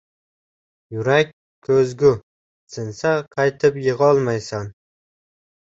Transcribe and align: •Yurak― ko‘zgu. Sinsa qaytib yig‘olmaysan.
•Yurak― 0.95 1.27
ko‘zgu. 1.69 2.11
Sinsa 2.77 3.13
qaytib 3.37 3.79
yig‘olmaysan. 3.87 4.75